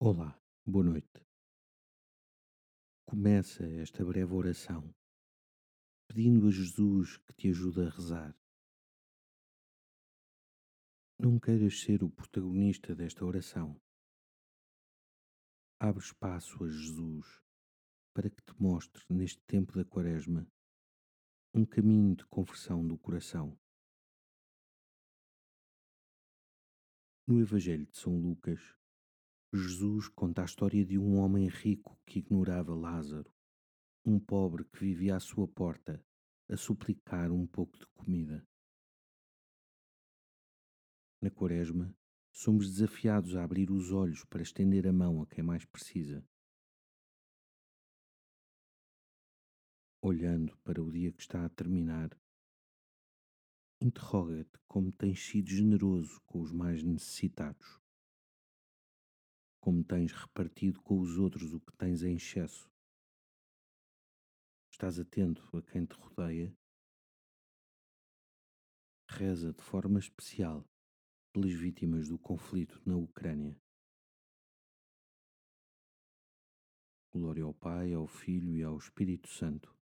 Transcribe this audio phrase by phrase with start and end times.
[0.00, 1.26] Olá, boa noite.
[3.04, 4.94] Começa esta breve oração
[6.06, 8.38] pedindo a Jesus que te ajude a rezar.
[11.18, 13.76] Não queiras ser o protagonista desta oração.
[15.80, 17.42] Abre espaço a Jesus
[18.14, 20.48] para que te mostre, neste tempo da Quaresma,
[21.52, 23.58] um caminho de conversão do coração.
[27.26, 28.78] No Evangelho de São Lucas,
[29.50, 33.34] Jesus conta a história de um homem rico que ignorava Lázaro,
[34.04, 36.04] um pobre que vivia à sua porta
[36.50, 38.46] a suplicar um pouco de comida.
[41.22, 41.96] Na Quaresma,
[42.30, 46.22] somos desafiados a abrir os olhos para estender a mão a quem mais precisa.
[50.02, 52.10] Olhando para o dia que está a terminar,
[53.80, 57.80] interroga-te como tens sido generoso com os mais necessitados
[59.68, 62.72] como tens repartido com os outros o que tens em excesso.
[64.72, 66.56] Estás atento a quem te rodeia?
[69.10, 70.66] Reza de forma especial
[71.34, 73.60] pelas vítimas do conflito na Ucrânia.
[77.12, 79.76] Glória ao Pai, ao Filho e ao Espírito Santo,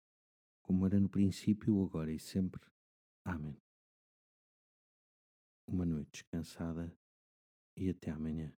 [0.63, 2.61] como era no princípio, agora e sempre.
[3.25, 3.57] Amém.
[5.65, 6.93] Uma noite descansada
[7.77, 8.53] e até amanhã.